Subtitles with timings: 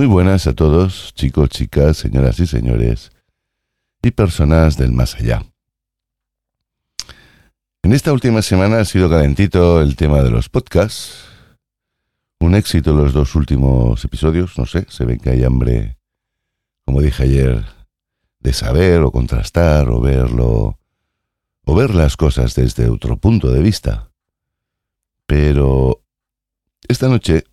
[0.00, 3.12] Muy buenas a todos, chicos, chicas, señoras y señores,
[4.02, 5.44] y personas del más allá.
[7.82, 11.26] En esta última semana ha sido calentito el tema de los podcasts.
[12.38, 15.98] Un éxito los dos últimos episodios, no sé, se ve que hay hambre,
[16.86, 17.66] como dije ayer,
[18.38, 20.78] de saber o contrastar o verlo,
[21.66, 24.10] o ver las cosas desde otro punto de vista.
[25.26, 26.02] Pero
[26.88, 27.44] esta noche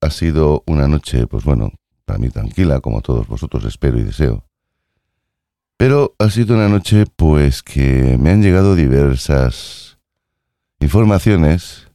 [0.00, 1.72] ha sido una noche, pues bueno,
[2.10, 4.44] para mí tranquila, como todos vosotros espero y deseo.
[5.76, 9.96] Pero ha sido una noche, pues, que me han llegado diversas
[10.80, 11.86] informaciones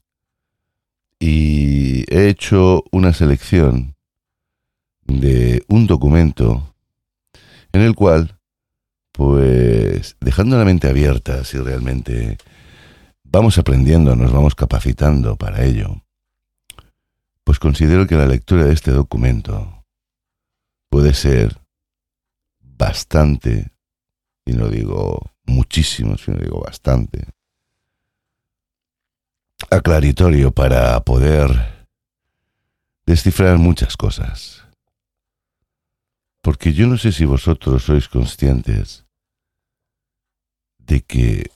[1.20, 3.98] y he hecho una selección
[5.04, 6.73] de un documento
[7.73, 8.40] en el cual,
[9.12, 12.38] pues, dejando la mente abierta, si realmente
[13.26, 16.02] vamos aprendiendo, nos vamos capacitando para ello,
[17.43, 19.74] pues considero que la lectura de este documento
[20.95, 21.59] puede ser
[22.62, 23.70] bastante,
[24.46, 27.27] y no digo muchísimo, sino digo bastante,
[29.70, 31.49] aclaritorio para poder
[33.05, 34.63] descifrar muchas cosas.
[36.41, 39.05] Porque yo no sé si vosotros sois conscientes
[40.77, 41.51] de que,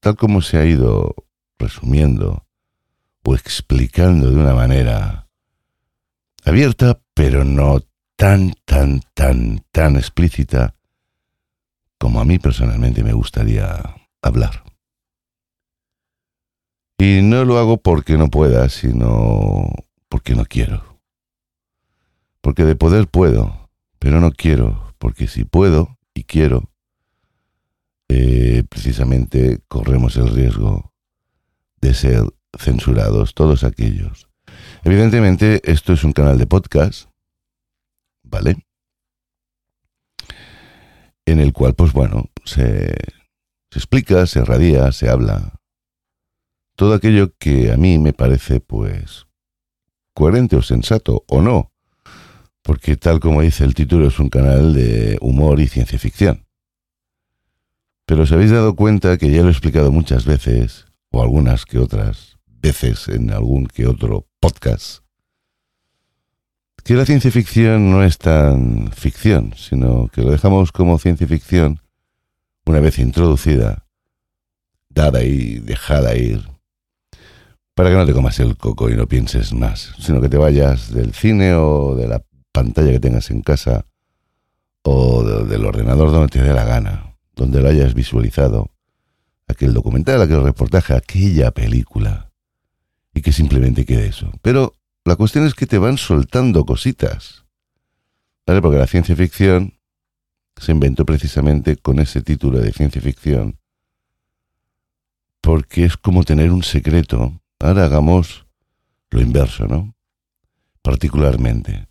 [0.00, 1.14] tal como se ha ido
[1.60, 2.44] resumiendo
[3.22, 5.28] o explicando de una manera
[6.44, 7.78] abierta, pero no
[8.16, 10.74] tan, tan, tan, tan explícita
[11.98, 14.64] como a mí personalmente me gustaría hablar.
[16.98, 19.68] Y no lo hago porque no pueda, sino
[20.08, 21.00] porque no quiero.
[22.40, 26.70] Porque de poder puedo, pero no quiero, porque si puedo y quiero,
[28.08, 30.92] eh, precisamente corremos el riesgo
[31.80, 32.22] de ser
[32.58, 34.28] censurados todos aquellos.
[34.84, 37.08] Evidentemente, esto es un canal de podcast,
[38.24, 38.66] ¿vale?
[41.26, 42.94] En el cual, pues bueno, se,
[43.70, 45.60] se explica, se radia, se habla.
[46.76, 49.26] Todo aquello que a mí me parece, pues,
[50.12, 51.72] coherente o sensato, o no.
[52.62, 56.46] Porque tal como dice el título, es un canal de humor y ciencia ficción.
[58.06, 61.78] Pero os habéis dado cuenta que ya lo he explicado muchas veces, o algunas que
[61.78, 65.03] otras, veces en algún que otro podcast,
[66.84, 71.80] que la ciencia ficción no es tan ficción, sino que lo dejamos como ciencia ficción
[72.66, 73.86] una vez introducida,
[74.90, 76.46] dada y dejada ir,
[77.74, 80.92] para que no te comas el coco y no pienses más, sino que te vayas
[80.92, 83.86] del cine o de la pantalla que tengas en casa
[84.82, 88.70] o del ordenador donde te dé la gana, donde lo hayas visualizado,
[89.48, 92.30] aquel documental, aquel reportaje, aquella película
[93.14, 94.30] y que simplemente quede eso.
[94.42, 94.74] Pero
[95.04, 97.44] la cuestión es que te van soltando cositas.
[98.46, 98.60] ¿Vale?
[98.60, 99.78] Porque la ciencia ficción
[100.56, 103.58] se inventó precisamente con ese título de ciencia ficción.
[105.40, 107.40] Porque es como tener un secreto.
[107.58, 108.46] Ahora hagamos
[109.10, 109.94] lo inverso, ¿no?
[110.82, 111.88] Particularmente.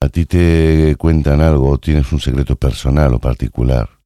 [0.00, 3.96] A ti te cuentan algo, tienes un secreto personal o particular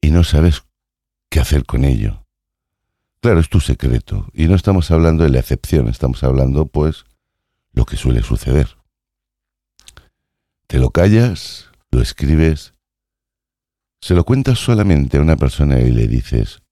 [0.00, 0.62] y no sabes
[1.28, 2.26] qué hacer con ello.
[3.20, 4.28] Claro, es tu secreto.
[4.32, 7.04] Y no estamos hablando de la excepción, estamos hablando, pues,
[7.72, 8.78] lo que suele suceder.
[10.66, 12.74] Te lo callas, lo escribes,
[14.00, 16.62] se lo cuentas solamente a una persona y le dices,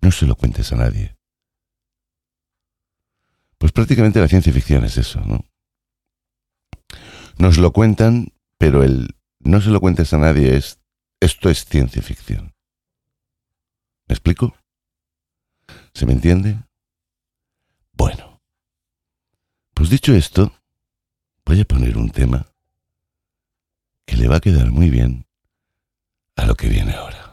[0.00, 1.16] no se lo cuentes a nadie.
[3.58, 5.44] Pues prácticamente la ciencia ficción es eso, ¿no?
[7.38, 10.80] Nos lo cuentan, pero el no se lo cuentes a nadie es,
[11.20, 12.54] esto es ciencia ficción.
[14.08, 14.56] ¿Me explico?
[15.94, 16.56] ¿Se me entiende?
[17.92, 18.40] Bueno,
[19.74, 20.52] pues dicho esto,
[21.44, 22.46] voy a poner un tema
[24.06, 25.26] que le va a quedar muy bien
[26.36, 27.31] a lo que viene ahora.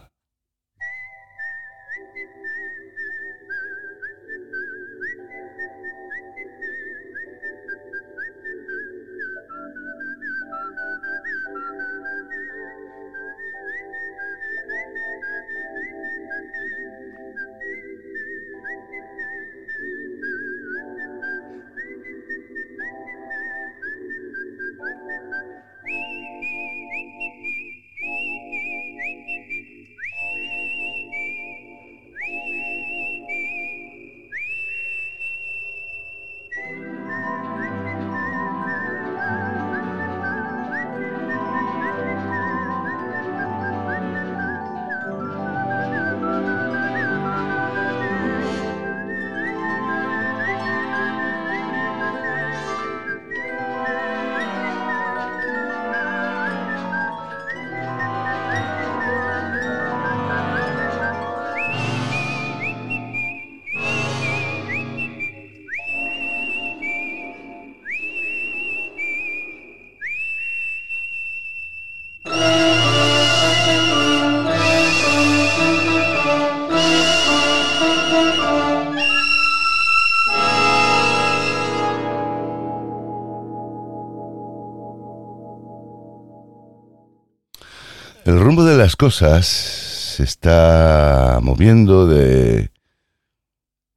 [88.29, 92.69] El rumbo de las cosas se está moviendo de,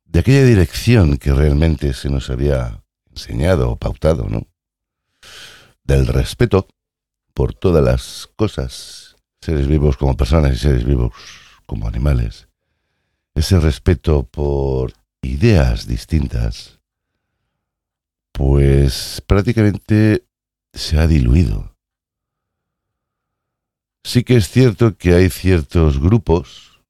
[0.06, 4.46] de aquella dirección que realmente se nos había enseñado o pautado, ¿no?
[5.84, 6.67] Del respeto
[7.34, 11.12] por todas las cosas, seres vivos como personas y seres vivos
[11.67, 12.49] como animales.
[13.34, 16.81] Ese respeto por ideas distintas,
[18.32, 20.25] pues prácticamente
[20.73, 21.72] se ha diluido.
[24.05, 26.81] Sí que es cierto que hay ciertos grupos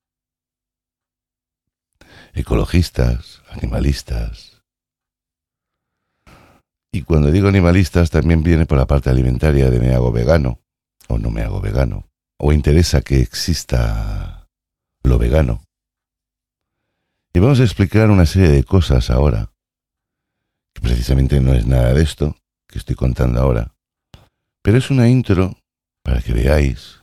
[2.34, 4.62] ecologistas, animalistas.
[6.90, 10.60] Y cuando digo animalistas también viene por la parte alimentaria de me hago vegano
[11.08, 12.08] o no me hago vegano.
[12.38, 14.48] O interesa que exista
[15.02, 15.62] lo vegano.
[17.34, 19.52] Y vamos a explicar una serie de cosas ahora,
[20.74, 22.36] que precisamente no es nada de esto
[22.66, 23.74] que estoy contando ahora,
[24.62, 25.56] pero es una intro
[26.02, 27.01] para que veáis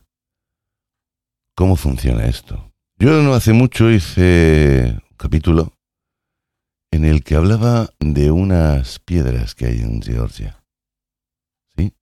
[1.59, 2.71] cómo funciona esto.
[2.99, 5.73] Yo no hace mucho hice un capítulo
[6.89, 10.63] en el que hablaba de unas piedras que hay en Georgia.
[11.75, 11.93] ¿Sí?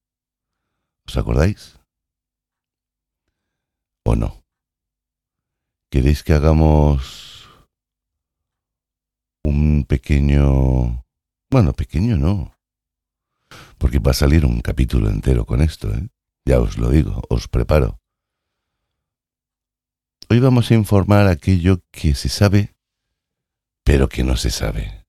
[1.07, 1.79] ¿Os acordáis?
[4.05, 4.43] ¿O no?
[5.89, 7.49] ¿Queréis que hagamos
[9.43, 11.03] un pequeño...
[11.49, 12.53] Bueno, pequeño no.
[13.79, 16.09] Porque va a salir un capítulo entero con esto, ¿eh?
[16.45, 17.99] Ya os lo digo, os preparo.
[20.29, 22.75] Hoy vamos a informar aquello que se sabe,
[23.85, 25.05] pero que no se sabe.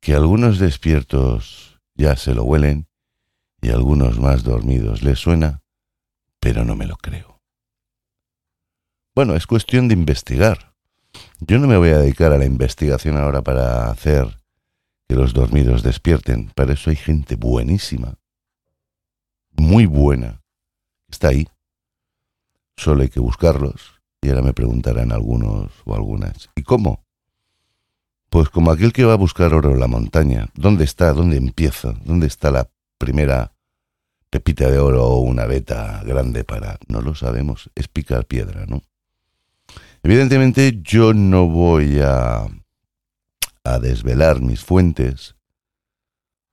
[0.00, 2.86] Que algunos despiertos ya se lo huelen
[3.60, 5.62] y algunos más dormidos les suena,
[6.38, 7.40] pero no me lo creo.
[9.12, 10.72] Bueno, es cuestión de investigar.
[11.40, 14.38] Yo no me voy a dedicar a la investigación ahora para hacer
[15.08, 16.50] que los dormidos despierten.
[16.54, 18.20] Para eso hay gente buenísima,
[19.50, 20.42] muy buena.
[21.08, 21.48] Está ahí.
[22.76, 27.04] Solo hay que buscarlos y ahora me preguntarán algunos o algunas, ¿y cómo?
[28.30, 30.48] Pues como aquel que va a buscar oro en la montaña.
[30.54, 31.12] ¿Dónde está?
[31.12, 31.92] ¿Dónde empieza?
[32.04, 33.52] ¿Dónde está la primera
[34.30, 36.78] pepita de oro o una beta grande para...
[36.88, 38.82] No lo sabemos, es picar piedra, ¿no?
[40.02, 42.46] Evidentemente yo no voy a,
[43.64, 45.34] a desvelar mis fuentes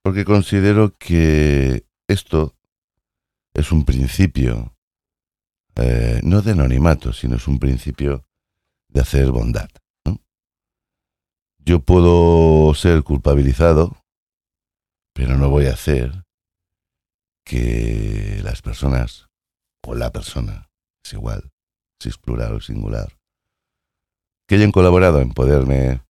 [0.02, 2.56] porque considero que esto
[3.54, 4.74] es un principio
[5.82, 8.26] eh, no de anonimato, sino es un principio
[8.90, 9.70] de hacer bondad.
[11.60, 13.98] Yo puedo ser culpabilizado,
[15.14, 16.24] pero no voy a hacer
[17.46, 19.28] que las personas,
[19.86, 20.70] o la persona,
[21.04, 21.52] es igual,
[22.02, 23.18] si es plural o singular,
[24.48, 26.02] que hayan colaborado en poderme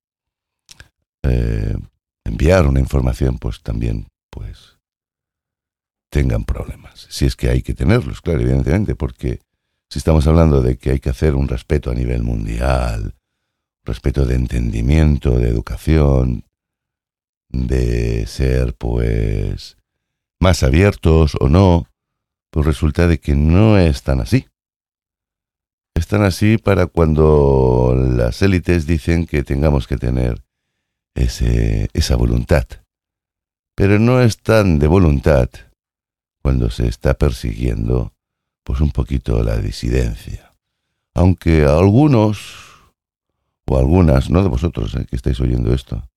[1.24, 1.76] eh,
[2.26, 4.78] enviar una información, pues también, pues,
[6.10, 7.08] tengan problemas.
[7.10, 9.42] Si es que hay que tenerlos, claro, evidentemente, porque
[9.90, 13.16] si estamos hablando de que hay que hacer un respeto a nivel mundial,
[13.84, 16.46] respeto de entendimiento, de educación,
[17.50, 19.78] de ser pues
[20.40, 21.88] más abiertos o no,
[22.52, 24.48] pues resulta de que no es tan así.
[25.96, 30.44] Es tan así para cuando las élites dicen que tengamos que tener
[31.16, 32.66] ese, esa voluntad.
[33.76, 35.50] Pero no es tan de voluntad
[36.44, 38.14] cuando se está persiguiendo
[38.70, 40.54] pues un poquito la disidencia.
[41.16, 42.94] Aunque algunos,
[43.66, 46.08] o algunas, no de vosotros eh, que estáis oyendo esto,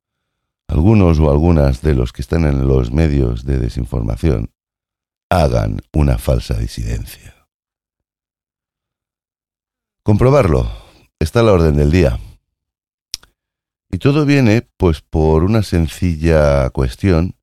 [0.68, 4.50] algunos o algunas de los que están en los medios de desinformación
[5.30, 7.48] hagan una falsa disidencia.
[10.02, 10.70] Comprobarlo
[11.18, 12.20] está a la orden del día.
[13.90, 17.34] Y todo viene pues por una sencilla cuestión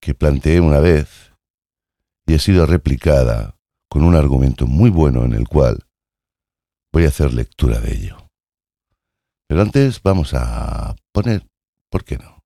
[0.00, 1.34] que planteé una vez
[2.26, 3.55] y ha sido replicada
[3.96, 5.86] con un argumento muy bueno en el cual
[6.92, 8.30] voy a hacer lectura de ello.
[9.48, 11.48] Pero antes vamos a poner,
[11.88, 12.44] ¿por qué no?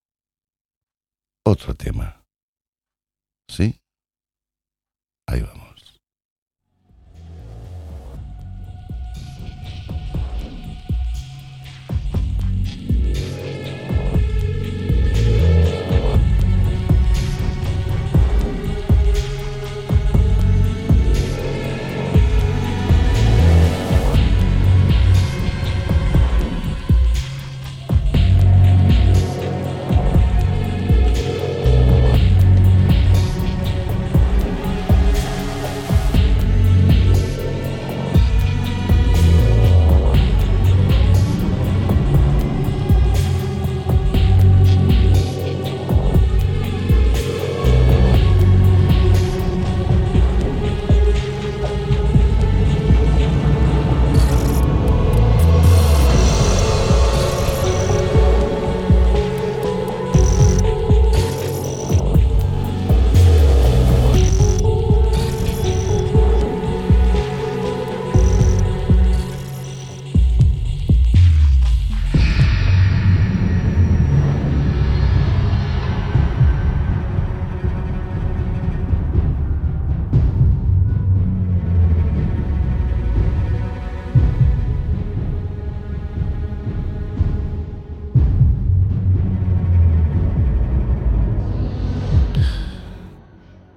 [1.43, 2.23] Otro tema.
[3.49, 3.81] ¿Sí?
[5.27, 5.70] Ahí vamos.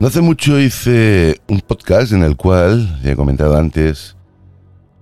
[0.04, 4.16] Hace mucho hice un podcast en el cual, ya he comentado antes,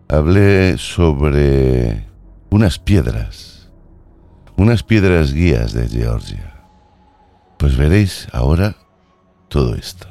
[0.07, 2.07] hablé sobre
[2.51, 3.69] unas piedras,
[4.57, 6.55] unas piedras guías de Georgia.
[7.59, 8.77] Pues veréis ahora
[9.49, 10.07] todo esto.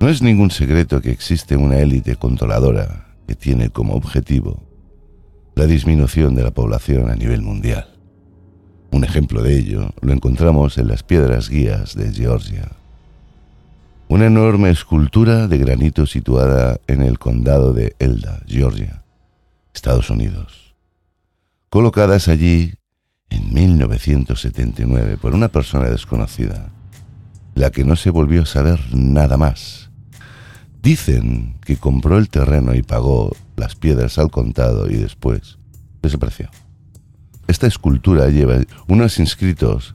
[0.00, 4.62] No es ningún secreto que existe una élite controladora que tiene como objetivo
[5.54, 7.88] la disminución de la población a nivel mundial.
[8.90, 12.83] Un ejemplo de ello lo encontramos en las piedras guías de Georgia.
[14.06, 19.02] Una enorme escultura de granito situada en el condado de Elda, Georgia,
[19.72, 20.74] Estados Unidos.
[21.70, 22.74] Colocadas allí
[23.30, 26.70] en 1979 por una persona desconocida,
[27.54, 29.90] la que no se volvió a saber nada más.
[30.82, 35.58] Dicen que compró el terreno y pagó las piedras al contado y después
[36.02, 36.50] desapareció.
[37.48, 39.94] Esta escultura lleva unos inscritos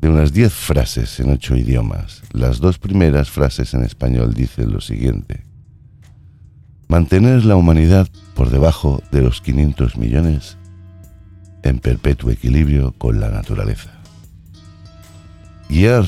[0.00, 2.22] de unas diez frases en ocho idiomas.
[2.32, 5.44] Las dos primeras frases en español dicen lo siguiente.
[6.88, 10.56] Mantener la humanidad por debajo de los 500 millones
[11.62, 13.90] en perpetuo equilibrio con la naturaleza.
[15.68, 16.06] Guiar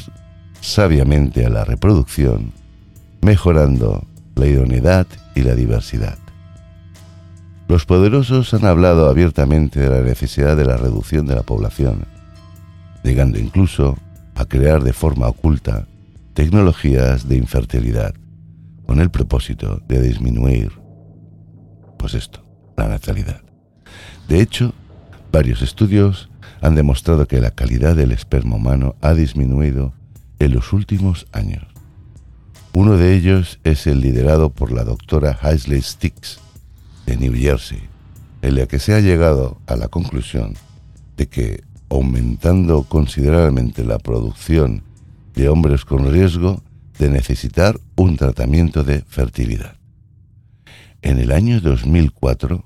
[0.61, 2.53] sabiamente a la reproducción,
[3.21, 6.19] mejorando la idoneidad y la diversidad.
[7.69, 12.07] Los poderosos han hablado abiertamente de la necesidad de la reducción de la población,
[13.03, 13.97] llegando incluso
[14.35, 15.87] a crear de forma oculta
[16.35, 18.15] tecnologías de infertilidad,
[18.87, 20.73] con el propósito de disminuir,
[21.99, 22.45] pues esto,
[22.77, 23.43] la natalidad.
[24.29, 24.73] De hecho,
[25.31, 26.31] varios estudios
[26.61, 29.93] han demostrado que la calidad del esperma humano ha disminuido
[30.39, 31.65] en los últimos años.
[32.73, 36.41] Uno de ellos es el liderado por la doctora Heisley Sticks,
[37.07, 37.83] de New Jersey,
[38.41, 40.55] en la que se ha llegado a la conclusión
[41.17, 44.83] de que aumentando considerablemente la producción
[45.35, 46.63] de hombres con riesgo
[46.99, 49.77] de necesitar un tratamiento de fertilidad.
[51.03, 52.65] En el año 2004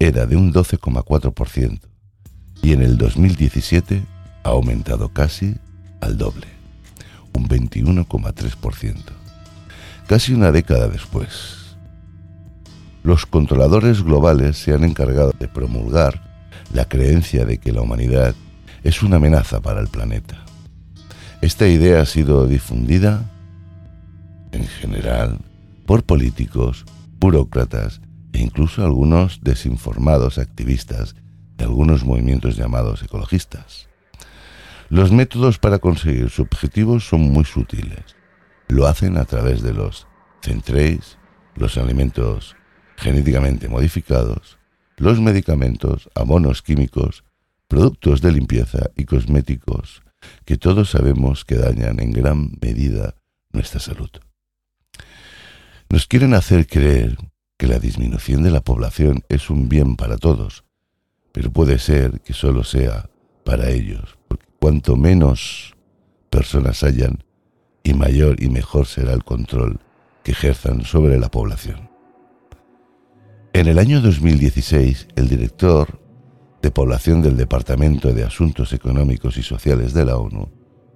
[0.00, 1.80] era de un 12,4%
[2.62, 4.02] y en el 2017
[4.42, 5.54] ha aumentado casi
[6.00, 6.48] al doble,
[7.34, 8.96] un 21,3%.
[10.08, 11.76] Casi una década después
[13.04, 16.31] los controladores globales se han encargado de promulgar
[16.72, 18.34] la creencia de que la humanidad
[18.84, 20.44] es una amenaza para el planeta.
[21.40, 23.28] Esta idea ha sido difundida
[24.52, 25.38] en general
[25.86, 26.84] por políticos,
[27.18, 28.00] burócratas
[28.32, 31.16] e incluso algunos desinformados activistas
[31.56, 33.88] de algunos movimientos llamados ecologistas.
[34.88, 38.16] Los métodos para conseguir su objetivo son muy sutiles.
[38.68, 40.06] Lo hacen a través de los
[40.42, 41.18] centréis,
[41.56, 42.56] los alimentos
[42.96, 44.58] genéticamente modificados,
[44.96, 47.24] los medicamentos, abonos químicos,
[47.68, 50.02] productos de limpieza y cosméticos
[50.44, 53.14] que todos sabemos que dañan en gran medida
[53.52, 54.10] nuestra salud.
[55.88, 57.18] Nos quieren hacer creer
[57.58, 60.64] que la disminución de la población es un bien para todos,
[61.32, 63.10] pero puede ser que solo sea
[63.44, 65.74] para ellos, porque cuanto menos
[66.30, 67.24] personas hayan,
[67.84, 69.80] y mayor y mejor será el control
[70.22, 71.91] que ejerzan sobre la población.
[73.54, 76.00] En el año 2016, el director
[76.62, 80.48] de población del Departamento de Asuntos Económicos y Sociales de la ONU,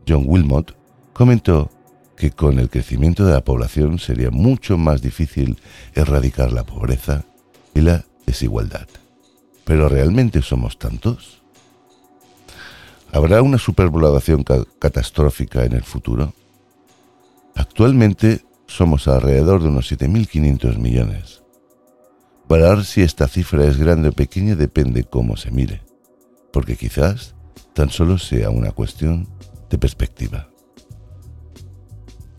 [0.08, 0.74] John Wilmot,
[1.12, 1.70] comentó
[2.16, 5.58] que con el crecimiento de la población sería mucho más difícil
[5.94, 7.26] erradicar la pobreza
[7.74, 8.88] y la desigualdad.
[9.66, 11.42] ¿Pero realmente somos tantos?
[13.12, 14.44] ¿Habrá una superpoblación
[14.78, 16.32] catastrófica en el futuro?
[17.54, 21.42] Actualmente somos alrededor de unos 7.500 millones
[22.48, 25.82] ver si esta cifra es grande o pequeña depende cómo se mire,
[26.52, 27.34] porque quizás
[27.74, 29.28] tan solo sea una cuestión
[29.68, 30.48] de perspectiva.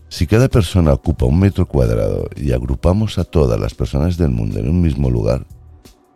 [0.08, 4.58] Si cada persona ocupa un metro cuadrado y agrupamos a todas las personas del mundo
[4.58, 5.46] en un mismo lugar,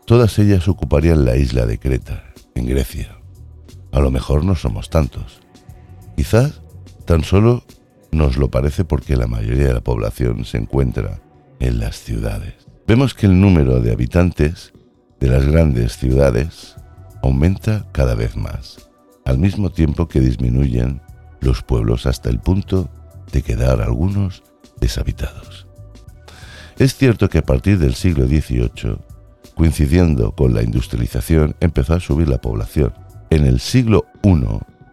[0.06, 3.18] todas ellas ocuparían la isla de Creta, en Grecia.
[3.92, 5.40] A lo mejor no somos tantos.
[6.16, 6.62] Quizás
[7.04, 7.64] tan solo
[8.10, 11.20] nos lo parece porque la mayoría de la población se encuentra
[11.60, 14.72] en las ciudades vemos que el número de habitantes
[15.20, 16.76] de las grandes ciudades
[17.22, 18.90] aumenta cada vez más,
[19.24, 21.00] al mismo tiempo que disminuyen
[21.40, 22.88] los pueblos hasta el punto
[23.32, 24.42] de quedar algunos
[24.80, 25.66] deshabitados.
[26.78, 28.98] Es cierto que a partir del siglo XVIII,
[29.54, 32.92] coincidiendo con la industrialización, empezó a subir la población.
[33.30, 34.42] En el siglo I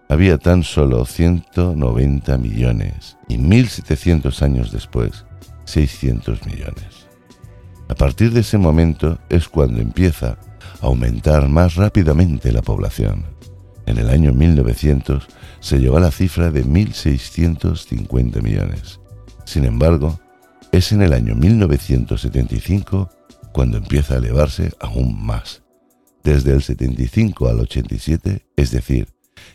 [0.10, 5.25] había tan solo 190 millones y 1700 años después
[5.65, 7.08] 600 millones.
[7.89, 10.38] A partir de ese momento es cuando empieza
[10.79, 13.25] a aumentar más rápidamente la población.
[13.88, 15.27] En el año 1900
[15.60, 19.00] se llegó a la cifra de 1.650 millones.
[19.43, 20.19] Sin embargo,
[20.72, 23.10] es en el año 1975
[23.51, 25.63] cuando empieza a elevarse aún más.
[26.24, 29.08] Desde el 75 al 87, es decir,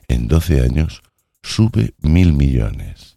[0.08, 1.02] en 12 años,
[1.40, 3.16] sube mil millones.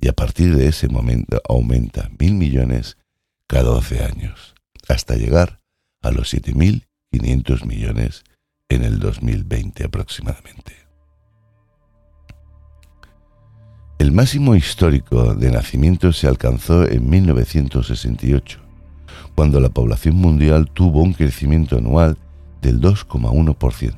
[0.00, 2.98] Y a partir de ese momento aumenta mil millones
[3.46, 4.55] cada 12 años,
[4.88, 5.60] hasta llegar
[6.02, 8.24] a los 7.500 millones
[8.68, 10.86] en el 2020 aproximadamente.
[13.98, 18.60] El máximo histórico de nacimientos se alcanzó en 1968,
[19.34, 22.18] cuando la población mundial tuvo un crecimiento anual
[22.60, 23.94] del 2,1%.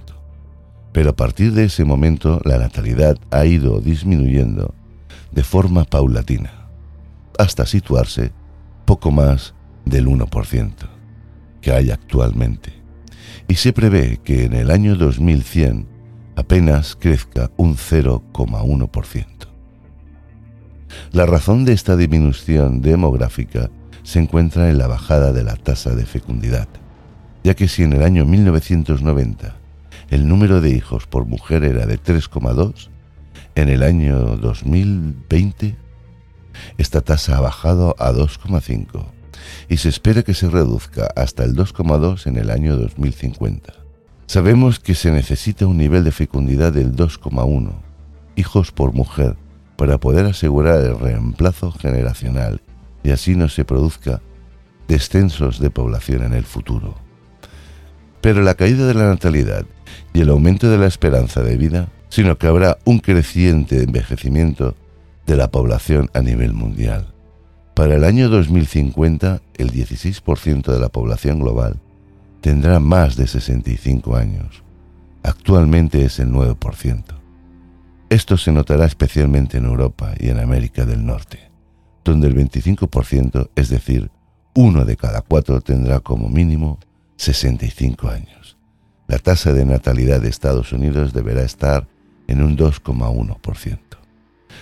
[0.93, 4.75] Pero a partir de ese momento la natalidad ha ido disminuyendo
[5.33, 6.69] de forma paulatina,
[7.37, 8.33] hasta situarse
[8.85, 9.55] poco más
[9.89, 10.73] del 1%
[11.61, 12.73] que hay actualmente.
[13.49, 15.87] Y se prevé que en el año 2100
[16.37, 19.27] apenas crezca un 0,1%.
[21.13, 23.71] La razón de esta disminución demográfica
[24.03, 26.69] se encuentra en la bajada de la tasa de fecundidad,
[27.45, 29.57] ya que si en el año 1990
[30.11, 32.89] el número de hijos por mujer era de 3,2,
[33.55, 35.77] en el año 2020
[36.79, 39.18] esta tasa ha bajado a 2,5
[39.69, 43.73] y se espera que se reduzca hasta el 2,2 en el año 2050.
[44.27, 47.73] Sabemos que se necesita un nivel de fecundidad del 2,1
[48.37, 49.37] hijos por mujer
[49.77, 52.61] para poder asegurar el reemplazo generacional
[53.03, 54.21] y así no se produzca
[54.87, 56.97] descensos de población en el futuro.
[58.21, 59.65] Pero la caída de la natalidad
[60.13, 64.75] y el aumento de la esperanza de vida, sino que habrá un creciente envejecimiento
[65.27, 67.15] de la población a nivel mundial.
[67.79, 71.79] Para el año 2050, el 16% de la población global
[72.41, 74.65] tendrá más de 65 años.
[75.23, 77.05] Actualmente es el 9%.
[78.11, 81.53] Esto se notará especialmente en Europa y en América del Norte,
[82.03, 84.11] donde el 25%, es decir,
[84.57, 86.81] uno de cada cuatro tendrá como mínimo
[87.15, 88.57] 65 años.
[89.07, 91.87] La tasa de natalidad de Estados Unidos deberá estar
[92.27, 93.79] en un 2,1%.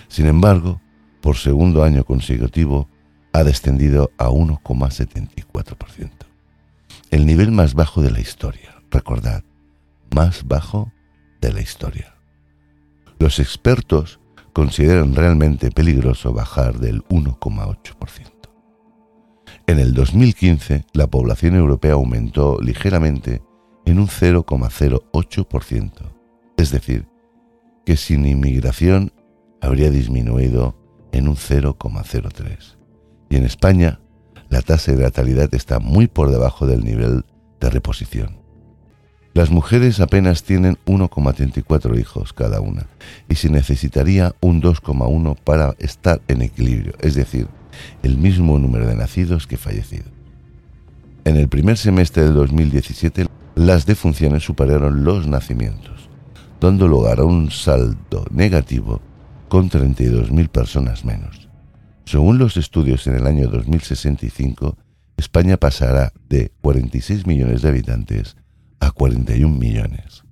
[0.07, 0.79] Sin embargo,
[1.19, 2.87] por segundo año consecutivo,
[3.33, 6.09] ha descendido a 1,74%.
[7.11, 9.43] El nivel más bajo de la historia, recordad,
[10.13, 10.91] más bajo
[11.41, 12.15] de la historia.
[13.19, 14.19] Los expertos
[14.53, 18.31] consideran realmente peligroso bajar del 1,8%.
[19.67, 23.41] En el 2015, la población europea aumentó ligeramente
[23.85, 25.91] en un 0,08%,
[26.57, 27.07] es decir,
[27.85, 29.13] que sin inmigración
[29.61, 30.75] habría disminuido
[31.11, 32.76] en un 0,03%
[33.29, 33.99] y en España
[34.49, 37.25] la tasa de natalidad está muy por debajo del nivel
[37.59, 38.37] de reposición.
[39.33, 42.87] Las mujeres apenas tienen 1,34 hijos cada una
[43.29, 47.47] y se necesitaría un 2,1 para estar en equilibrio, es decir,
[48.01, 50.11] el mismo número de nacidos que fallecidos.
[51.23, 56.09] En el primer semestre de 2017 las defunciones superaron los nacimientos,
[56.59, 59.01] dando lugar a un saldo negativo
[59.49, 61.46] con 32.000 personas menos.
[62.07, 64.77] Según los estudios en el año 2065,
[65.17, 68.37] España pasará de 46 millones de habitantes
[68.79, 70.23] a 41 millones.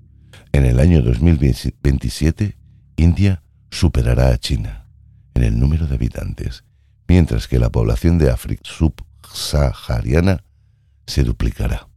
[0.54, 2.56] En el año 2027,
[2.96, 4.88] India superará a China
[5.34, 6.64] en el número de habitantes,
[7.10, 10.46] mientras que la población de África subsahariana
[11.06, 11.90] se duplicará.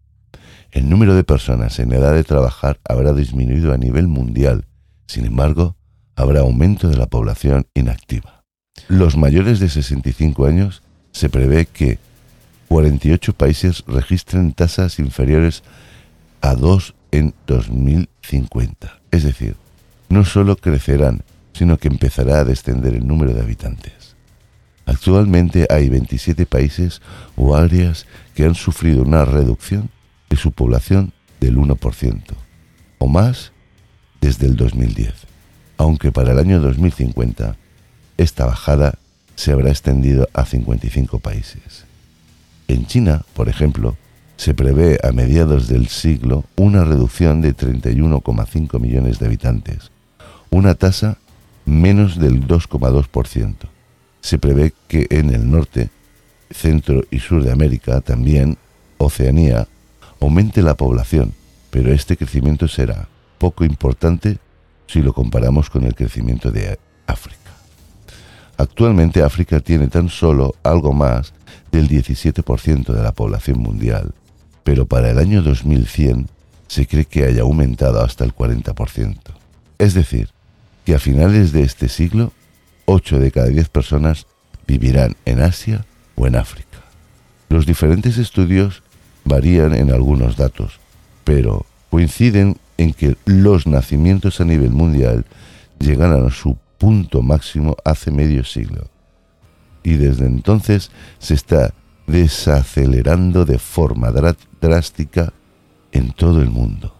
[0.73, 4.67] El número de personas en edad de trabajar habrá disminuido a nivel mundial,
[5.07, 5.77] sin embargo,
[6.17, 8.38] habrá aumento de la población inactiva.
[8.87, 11.99] Los mayores de 65 años se prevé que
[12.69, 15.62] 48 países registren tasas inferiores
[16.41, 19.01] a 2 en 2050.
[19.11, 19.57] Es decir,
[20.09, 24.17] no solo crecerán, sino que empezará a descender el número de habitantes.
[24.87, 27.03] Actualmente hay 27 países
[27.37, 29.91] o áreas que han sufrido una reducción
[30.31, 32.23] de su población del 1%
[32.99, 33.53] o más
[34.21, 35.12] desde el 2010,
[35.77, 37.57] aunque para el año 2050
[38.18, 38.98] esta bajada
[39.37, 41.85] se habrá extendido a 55 países.
[42.66, 43.96] En China, por ejemplo,
[44.37, 49.90] se prevé a mediados del siglo una reducción de 31,5 millones de habitantes,
[50.50, 51.18] una tasa
[51.64, 53.54] menos del 2,2%.
[54.20, 55.90] Se prevé que en el norte,
[56.50, 58.59] centro y sur de América, también
[58.98, 59.68] Oceanía,
[60.20, 61.35] aumente la población,
[61.70, 64.38] pero este crecimiento será poco importante
[64.88, 67.38] si lo comparamos con el crecimiento de África.
[68.59, 71.33] Actualmente África tiene tan solo algo más
[71.71, 74.12] del 17% de la población mundial,
[74.64, 76.29] pero para el año 2100
[76.66, 79.16] se cree que haya aumentado hasta el 40%.
[79.79, 80.31] Es decir,
[80.85, 82.33] que a finales de este siglo,
[82.87, 84.27] 8 de cada 10 personas
[84.66, 86.79] vivirán en Asia o en África.
[87.49, 88.83] Los diferentes estudios
[89.25, 90.81] varían en algunos datos,
[91.23, 95.27] pero coinciden en que los nacimientos a nivel mundial
[95.79, 98.88] llegan a su punto máximo hace medio siglo.
[99.83, 101.75] Y desde entonces se está
[102.07, 104.11] desacelerando de forma
[104.61, 105.33] drástica
[105.93, 106.95] en todo el mundo.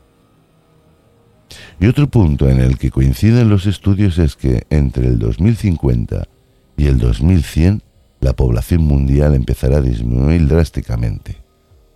[1.81, 6.29] Y otro punto en el que coinciden los estudios es que entre el 2050
[6.77, 7.83] y el 2100
[8.21, 11.37] la población mundial empezará a disminuir drásticamente.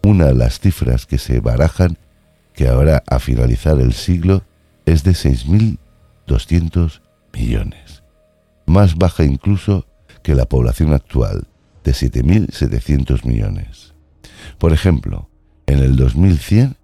[0.05, 1.99] Una de las cifras que se barajan
[2.55, 4.43] que ahora a finalizar el siglo
[4.87, 7.02] es de 6.200
[7.33, 8.03] millones,
[8.67, 9.87] más baja incluso
[10.23, 11.49] que la población actual
[11.85, 13.95] de 7.700 millones.
[14.59, 15.29] Por ejemplo,
[15.67, 16.77] en el 2100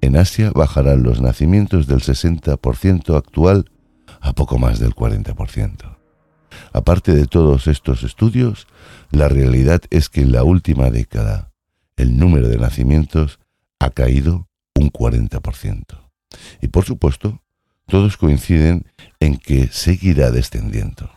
[0.00, 3.70] en Asia bajarán los nacimientos del 60% actual
[4.20, 5.96] a poco más del 40%.
[6.72, 8.66] Aparte de todos estos estudios,
[9.10, 11.52] la realidad es que en la última década
[11.96, 13.40] el número de nacimientos
[13.78, 15.84] ha caído un 40%.
[16.60, 17.42] Y por supuesto,
[17.86, 18.86] todos coinciden
[19.20, 21.10] en que seguirá descendiendo.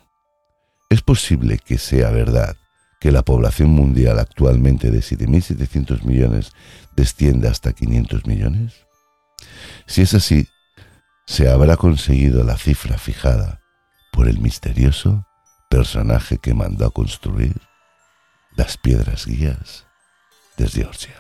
[0.90, 2.56] ¿Es posible que sea verdad
[3.00, 6.52] que la población mundial actualmente de 7.700 millones
[6.96, 8.86] descienda hasta 500 millones?
[9.86, 10.48] Si es así,
[11.26, 13.62] se habrá conseguido la cifra fijada
[14.12, 15.26] por el misterioso
[15.70, 17.62] personaje que mandó a construir
[18.56, 19.86] las piedras guías
[20.58, 21.16] de Georgia.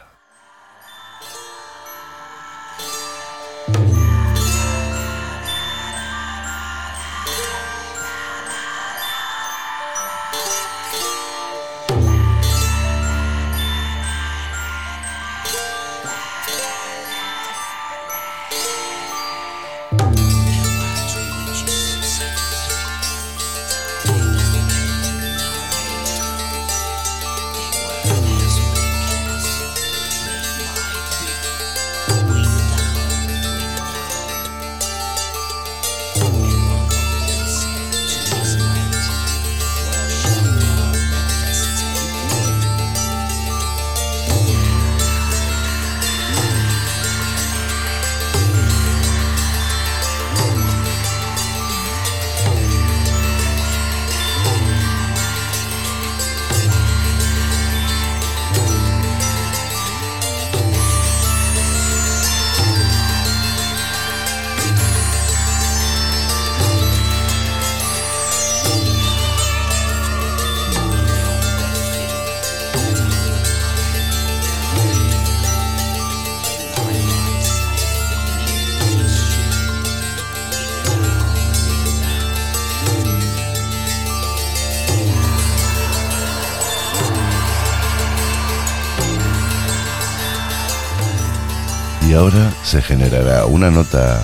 [92.19, 94.21] Ahora se generará una nota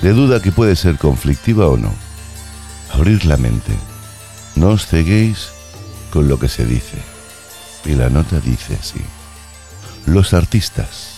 [0.00, 1.92] de duda que puede ser conflictiva o no.
[2.92, 3.72] Abrir la mente.
[4.54, 5.48] No os ceguéis
[6.12, 6.98] con lo que se dice.
[7.84, 9.00] Y la nota dice así.
[10.06, 11.14] Los artistas,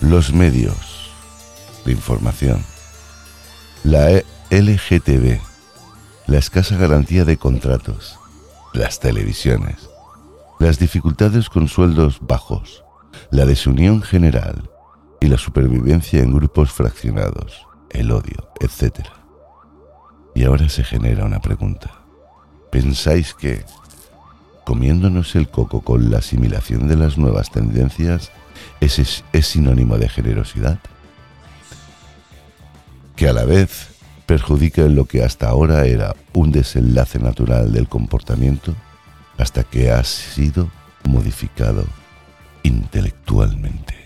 [0.00, 1.10] los medios
[1.84, 2.64] de información,
[3.82, 5.40] la LGTB,
[6.28, 8.16] la escasa garantía de contratos,
[8.74, 9.88] las televisiones,
[10.60, 12.84] las dificultades con sueldos bajos,
[13.30, 14.70] la desunión general
[15.20, 19.06] y la supervivencia en grupos fraccionados, el odio, etc.
[20.34, 21.90] Y ahora se genera una pregunta.
[22.70, 23.64] ¿Pensáis que,
[24.64, 28.30] comiéndonos el coco con la asimilación de las nuevas tendencias,
[28.80, 30.78] es, es sinónimo de generosidad?
[33.14, 33.88] Que a la vez
[34.26, 38.74] perjudica en lo que hasta ahora era un desenlace natural del comportamiento
[39.38, 40.70] hasta que ha sido
[41.04, 41.84] modificado
[42.72, 44.01] intelectualmente.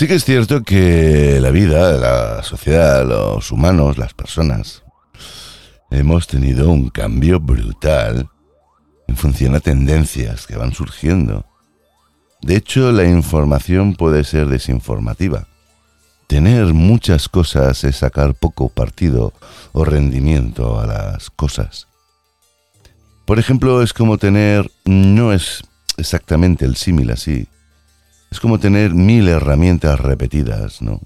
[0.00, 4.82] Sí que es cierto que la vida, la sociedad, los humanos, las personas,
[5.90, 8.30] hemos tenido un cambio brutal
[9.08, 11.44] en función a tendencias que van surgiendo.
[12.40, 15.48] De hecho, la información puede ser desinformativa.
[16.28, 19.34] Tener muchas cosas es sacar poco partido
[19.72, 21.88] o rendimiento a las cosas.
[23.26, 25.62] Por ejemplo, es como tener, no es
[25.98, 27.48] exactamente el símil así,
[28.30, 31.00] es como tener mil herramientas repetidas, ¿no?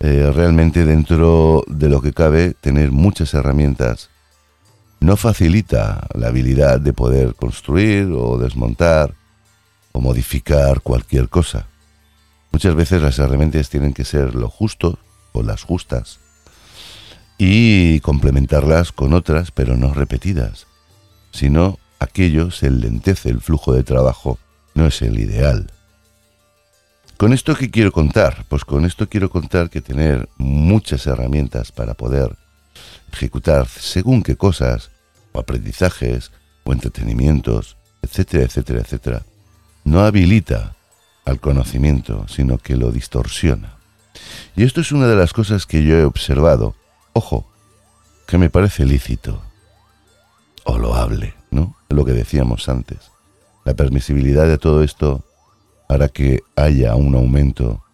[0.00, 4.08] Eh, realmente dentro de lo que cabe, tener muchas herramientas
[5.00, 9.14] no facilita la habilidad de poder construir o desmontar
[9.92, 11.66] o modificar cualquier cosa.
[12.52, 14.98] Muchas veces las herramientas tienen que ser lo justo
[15.32, 16.18] o las justas
[17.38, 20.66] y complementarlas con otras, pero no repetidas.
[21.30, 24.38] Si no, aquello se lentece el flujo de trabajo,
[24.74, 25.70] no es el ideal.
[27.20, 28.46] ¿Con esto qué quiero contar?
[28.48, 32.34] Pues con esto quiero contar que tener muchas herramientas para poder
[33.12, 34.90] ejecutar según qué cosas,
[35.32, 36.32] o aprendizajes,
[36.64, 39.22] o entretenimientos, etcétera, etcétera, etcétera,
[39.84, 40.76] no habilita
[41.26, 43.74] al conocimiento, sino que lo distorsiona.
[44.56, 46.74] Y esto es una de las cosas que yo he observado,
[47.12, 47.46] ojo,
[48.26, 49.42] que me parece lícito,
[50.64, 51.76] o loable, ¿no?
[51.90, 53.10] Lo que decíamos antes.
[53.66, 55.22] La permisibilidad de todo esto
[55.90, 57.84] para que haya un aumento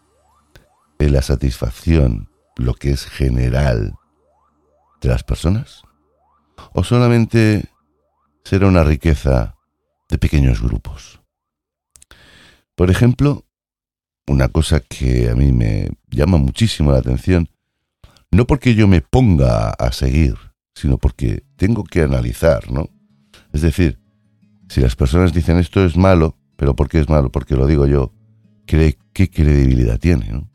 [0.99, 3.95] en la satisfacción, lo que es general
[5.01, 5.81] de las personas?
[6.75, 7.71] ¿O solamente
[8.45, 9.57] será una riqueza
[10.11, 11.23] de pequeños grupos?
[12.75, 13.47] Por ejemplo,
[14.27, 17.49] una cosa que a mí me llama muchísimo la atención,
[18.31, 20.37] no porque yo me ponga a seguir,
[20.75, 22.91] sino porque tengo que analizar, ¿no?
[23.55, 23.99] Es decir,
[24.69, 27.31] si las personas dicen esto es malo, pero ¿por qué es malo?
[27.31, 28.12] Porque lo digo yo.
[28.66, 30.29] ¿Qué, qué credibilidad tiene?
[30.31, 30.49] ¿no?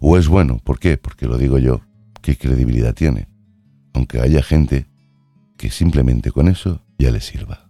[0.00, 0.58] ¿O es bueno?
[0.62, 0.96] ¿Por qué?
[0.96, 1.80] Porque lo digo yo.
[2.20, 3.28] ¿Qué credibilidad tiene?
[3.94, 4.86] Aunque haya gente
[5.56, 7.68] que simplemente con eso ya le sirva.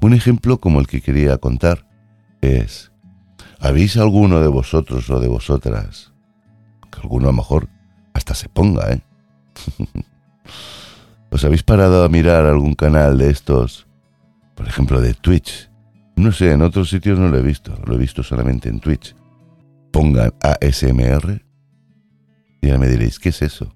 [0.00, 1.88] Un ejemplo como el que quería contar
[2.40, 2.92] es,
[3.60, 6.12] ¿habéis alguno de vosotros o de vosotras,
[6.90, 7.68] que alguno a lo mejor
[8.12, 9.00] hasta se ponga, ¿eh?
[11.30, 13.86] ¿Os habéis parado a mirar algún canal de estos,
[14.54, 15.71] por ejemplo de Twitch,
[16.16, 19.16] no sé, en otros sitios no lo he visto, lo he visto solamente en Twitch.
[19.90, 21.42] Pongan ASMR
[22.60, 23.74] y ya me diréis, ¿qué es eso?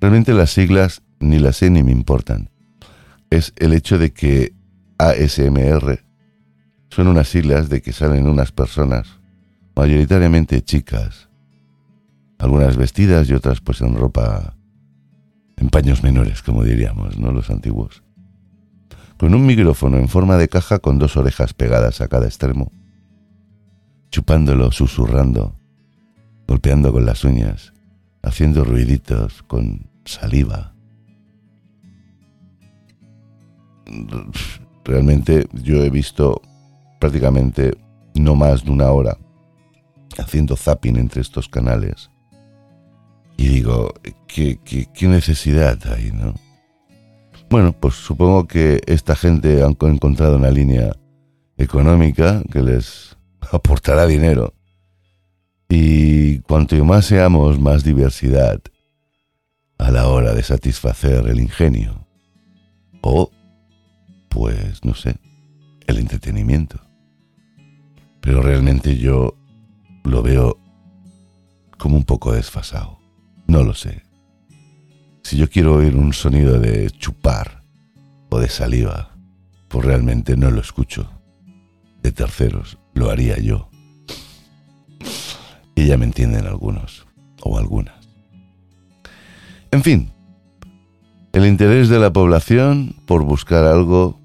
[0.00, 2.50] Realmente las siglas ni las sé ni me importan.
[3.30, 4.54] Es el hecho de que
[4.98, 6.04] ASMR
[6.90, 9.20] son unas siglas de que salen unas personas,
[9.74, 11.28] mayoritariamente chicas,
[12.38, 14.56] algunas vestidas y otras pues en ropa,
[15.56, 17.32] en paños menores, como diríamos, ¿no?
[17.32, 18.05] Los antiguos
[19.16, 22.70] con un micrófono en forma de caja con dos orejas pegadas a cada extremo,
[24.10, 25.54] chupándolo, susurrando,
[26.46, 27.72] golpeando con las uñas,
[28.22, 30.74] haciendo ruiditos con saliva.
[34.84, 36.42] Realmente yo he visto
[37.00, 37.76] prácticamente
[38.14, 39.18] no más de una hora
[40.18, 42.10] haciendo zapping entre estos canales.
[43.36, 43.92] Y digo,
[44.26, 46.34] ¿qué, qué, qué necesidad hay, no?
[47.48, 50.96] Bueno, pues supongo que esta gente ha encontrado una línea
[51.56, 53.16] económica que les
[53.52, 54.52] aportará dinero.
[55.68, 58.60] Y cuanto más seamos, más diversidad
[59.78, 62.06] a la hora de satisfacer el ingenio.
[63.02, 63.30] O,
[64.28, 65.16] pues, no sé,
[65.86, 66.80] el entretenimiento.
[68.20, 69.36] Pero realmente yo
[70.04, 70.58] lo veo
[71.78, 72.98] como un poco desfasado.
[73.46, 74.05] No lo sé.
[75.26, 77.60] Si yo quiero oír un sonido de chupar
[78.30, 79.10] o de saliva,
[79.66, 81.10] pues realmente no lo escucho.
[82.00, 83.68] De terceros, lo haría yo.
[85.74, 87.08] Y ya me entienden algunos,
[87.42, 88.08] o algunas.
[89.72, 90.12] En fin,
[91.32, 94.20] el interés de la población por buscar algo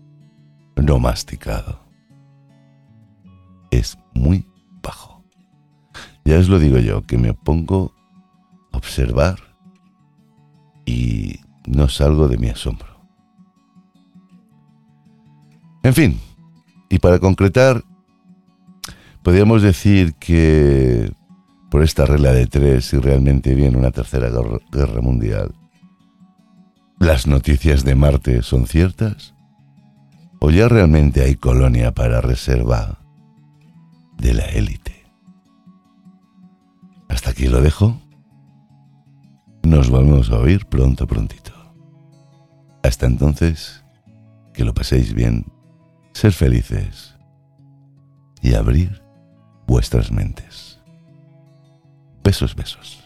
[0.75, 1.79] no masticado
[3.71, 4.45] es muy
[4.83, 5.25] bajo.
[6.25, 7.91] Ya os lo digo yo, que me pongo
[8.71, 9.50] a observar
[10.85, 13.01] y no salgo de mi asombro.
[15.83, 16.19] En fin,
[16.89, 17.83] y para concretar,
[19.23, 21.11] podríamos decir que
[21.71, 24.29] por esta regla de tres, si realmente viene una tercera
[24.71, 25.55] guerra mundial,
[26.99, 29.33] ¿las noticias de Marte son ciertas?
[30.39, 32.99] ¿O ya realmente hay colonia para reserva
[34.17, 35.05] de la élite?
[37.07, 38.01] Hasta aquí lo dejo.
[39.63, 41.51] Nos vamos a oír pronto, prontito.
[42.83, 43.83] Hasta entonces,
[44.53, 45.45] que lo paséis bien,
[46.13, 47.15] ser felices
[48.41, 49.01] y abrir
[49.67, 50.79] vuestras mentes.
[52.23, 53.00] Besos, besos.